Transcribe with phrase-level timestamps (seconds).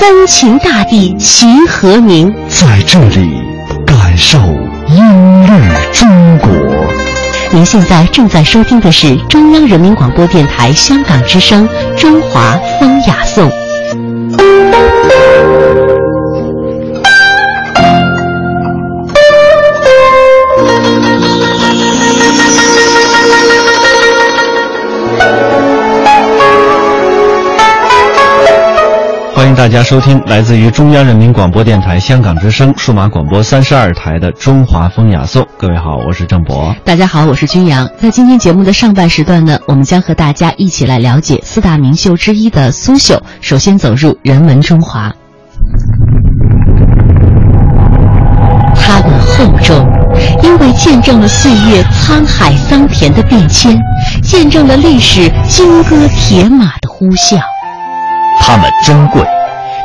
[0.00, 2.34] 三秦大地齐和鸣。
[2.48, 3.38] 在这里，
[3.86, 4.38] 感受
[4.88, 5.50] 音律
[5.92, 6.48] 中国。
[7.50, 11.68] 您现在正在收听的是中央人民广播电台香港之声
[12.00, 13.46] 《中华风雅颂》。
[29.50, 35.42] 迎大家收听来自于中央人民广播电台香港之声数码广播三十二台的《中华风雅颂》。
[35.58, 36.72] 各位好，我是郑博。
[36.84, 37.88] 大家好，我是君阳。
[38.00, 43.20] 在今天节目的上半时段呢，我们将和大家一起来了解四大名秀之一的苏绣。
[43.40, 45.12] 首先走入人文中华，
[48.76, 49.84] 它的厚重，
[50.44, 53.76] 因为见证了岁月沧海桑田的变迁，
[54.22, 57.40] 见证了历史金戈铁马的呼啸。
[58.42, 59.22] 它们珍贵，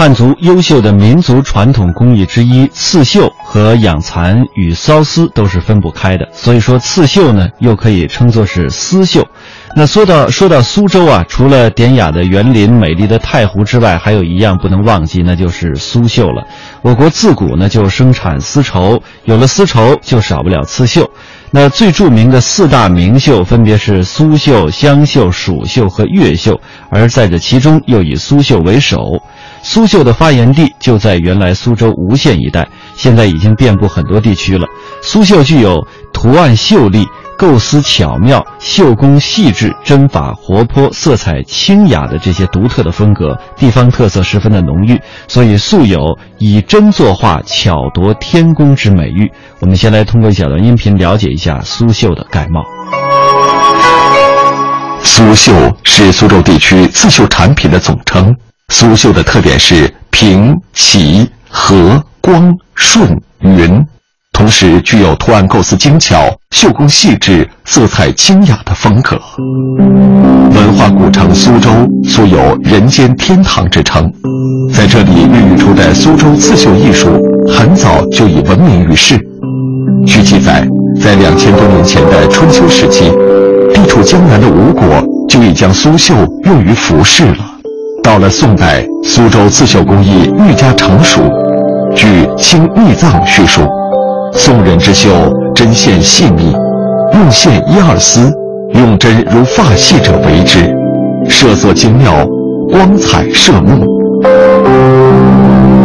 [0.00, 9.28] 汉族优秀的民族传统工艺之一刺绣和养蚕与缫丝都是分不开的，所以说刺绣呢又可以称作是丝绣。
[9.76, 16.46] 那说到说到苏州啊，除了典雅的园林、美丽的太湖之外，还有一样不能忘记，那就是苏绣了。
[16.80, 21.10] 我国自古呢就生产丝绸，有了丝绸就少不了刺绣。
[21.50, 26.58] 那最著名的四大名绣分别是苏绣、湘绣、蜀绣和越绣，
[26.90, 29.20] 而在这其中又以苏绣为首。
[29.62, 34.66] 苏绣的发源地就在原来苏州吴县一带，现在已经遍布很多地区了。
[35.02, 37.06] 苏绣具有图案秀丽、
[37.36, 49.30] 构思巧妙、绣工细致、针法活泼、色彩清雅的这些独特的风格，地方特色十分的浓郁，所以素有以针作画、巧夺天工之美誉。
[49.60, 52.64] 我们先来通过一小段音频了解一下苏绣的概貌。
[55.02, 55.52] 苏绣
[55.84, 58.34] 是苏州地区刺绣产品的总称。
[58.72, 63.84] 苏绣的特点是平、齐、和、光、顺、匀，
[64.32, 69.20] 同时具有图案构思精巧、绣工细致、色彩清雅的风格。
[70.54, 71.68] 文化古城苏州
[72.04, 74.10] 素有“人间天堂”之称，
[74.72, 79.18] 在这里孕育出的苏州刺绣艺术，很早就已闻名于世。
[80.06, 80.64] 据记载，
[81.02, 83.10] 在两千多年前的春秋时期，
[83.74, 84.84] 地处江南的吴国
[85.28, 86.14] 就已将苏绣
[86.44, 87.49] 用于服饰了。
[88.02, 91.20] 到了宋代，苏州刺绣工艺愈加成熟。
[91.94, 92.06] 据
[92.36, 93.62] 《清秘藏》叙述，
[94.32, 95.10] 宋人之绣
[95.54, 96.52] 针线细密，
[97.14, 98.32] 用线一二丝，
[98.74, 100.72] 用针如发细者为之，
[101.28, 102.12] 设色精妙，
[102.70, 103.84] 光彩摄目。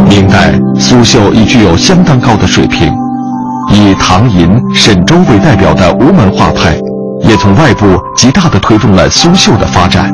[0.08, 2.92] 明代苏绣已具有相当高的水平，
[3.72, 6.76] 以唐寅、沈周为代表的吴门画派，
[7.22, 10.10] 也从外部极大地推动了苏绣的发展。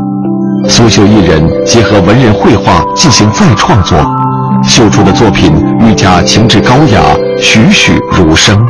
[0.68, 3.98] 苏绣艺人结合文人绘画进行再创作，
[4.62, 7.02] 绣出的作品愈加情致高雅，
[7.38, 8.64] 栩栩如生。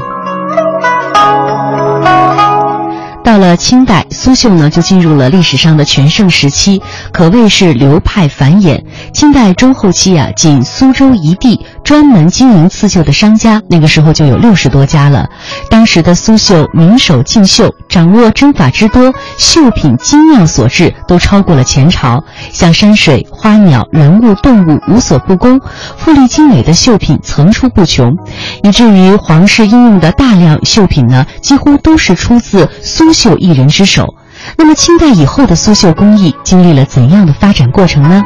[3.24, 6.82] 到了清代，苏绣呢就进入了历史上的全盛时期，
[7.12, 8.82] 可谓是流派繁衍。
[9.12, 15.26] 清代中后期啊，仅苏州一地专门经营刺绣的商家，那个时候就有六十多家了。
[15.70, 22.22] 当时的苏绣名手竞绣，掌握针法之多，绣品精妙所致，都超过了前朝。
[22.50, 25.58] 像山水、花鸟、人物、动物无所不攻，
[25.96, 28.14] 富丽精美的绣品层出不穷，
[28.62, 33.22] 以至于皇室应用的大量绣品呢，几乎都是出自苏绣。
[33.22, 34.16] 绣一人之手，
[34.58, 38.24] 那么清代以后的苏绣工艺经历了怎样的发展过程呢？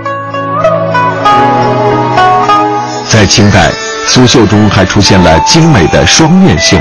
[3.26, 3.70] 清代，
[4.06, 6.76] 苏绣中还出现了精美的双面绣，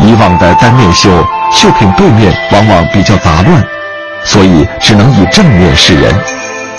[0.00, 1.08] 以往的单面绣，
[1.52, 3.62] 绣品对面往往比较杂乱，
[4.24, 6.12] 所以只能以正面示人；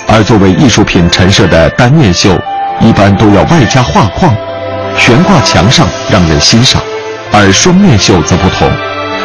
[0.08, 2.38] 而作为艺术品陈设的单面绣，
[2.80, 4.34] 一般都要外加画框，
[4.98, 6.80] 悬挂墙上让人欣赏；
[7.32, 8.68] 而双面绣则不同，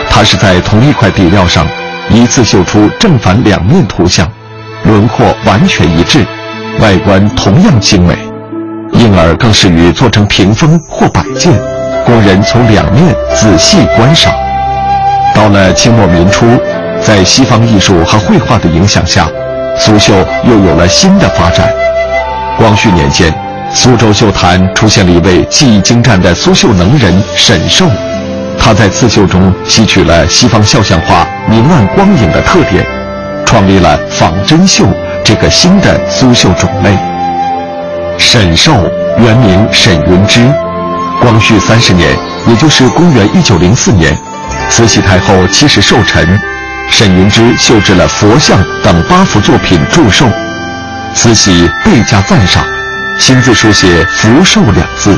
[0.09, 1.68] 它是在同一块底料上
[2.09, 4.27] 一次绣出正反两面图像，
[4.83, 6.25] 轮廓完全一致，
[6.80, 8.15] 外观同样精美，
[8.94, 11.51] 因而更适于做成屏风或摆件。
[12.06, 14.33] 供人从两面仔细观赏。
[15.36, 16.45] 到了清末民初，
[17.01, 19.27] 在西方艺术和绘画的影响下，
[19.77, 20.13] 苏绣
[20.44, 21.71] 又有了新的发展。
[22.57, 23.33] 光绪年间，
[23.74, 27.86] 苏州绣坛出现了一位技艺精湛的苏绣能人沈寿，
[28.59, 32.83] 他在刺绣中吸取了西方肖像画明暗光影的特点，
[33.45, 34.86] 创立了仿真绣
[35.24, 36.97] 这个新的苏绣种类。
[38.19, 38.74] 沈寿
[39.18, 40.42] 原名沈云芝。
[41.21, 42.10] 光绪三十年，
[42.48, 44.16] 也就是公元一九零四年，
[44.69, 46.39] 慈禧太后七十寿辰，
[46.92, 50.25] 沈云芝绣制了佛像等八幅作品祝寿，
[51.16, 52.63] 慈禧倍加赞赏，
[53.19, 55.18] 亲自书写“福寿”两字，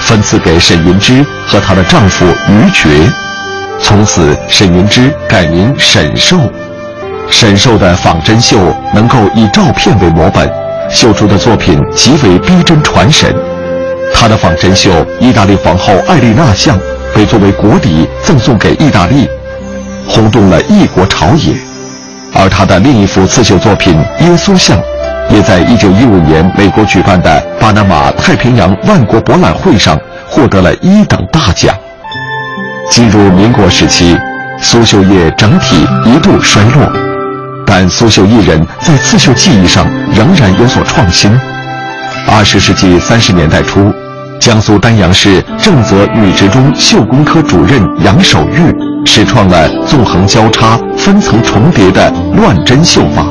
[0.00, 3.10] 分赐给沈云芝和她的丈夫于珏，
[3.80, 6.38] 从此沈云芝改名沈寿。
[7.30, 8.58] 沈寿的仿真绣
[8.94, 10.50] 能够以照片为模本，
[10.92, 13.34] 秀出的作品极为逼真传神。
[14.14, 16.78] 他的仿真绣《意大利皇后艾丽娜像》
[17.14, 19.28] 被作为国礼赠送给意大利，
[20.06, 21.54] 轰动了异国朝野。
[22.34, 23.94] 而他的另一幅刺绣作品
[24.24, 24.78] 《耶稣像》，
[25.30, 29.98] 也在1915年美国举办的巴拿马太平洋万国博览会上
[30.28, 31.74] 获得了一等大奖。
[32.90, 34.16] 进入民国时期，
[34.60, 36.90] 苏绣业整体一度衰落，
[37.74, 41.30] 但苏绣艺人在刺绣技艺上仍然有所创新。
[42.28, 43.90] 20世纪30年代初。
[44.38, 53.24] 江苏丹阳市正则女职中绣工科主任杨守玉始创了纵横交叉、分层重叠的乱针绣法，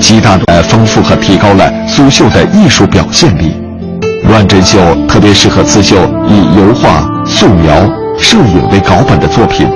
[0.00, 3.60] 极大的丰富和提高了苏绣的艺术表现力。
[4.28, 4.78] 乱针绣
[5.08, 5.96] 特别适合刺绣
[6.28, 7.74] 以油画、素描、
[8.20, 9.68] 摄影为稿本的作品，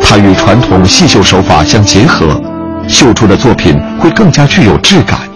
[0.00, 2.40] 它与传统细绣手法相结合，
[2.88, 5.27] 绣出的作品会更加具有质感。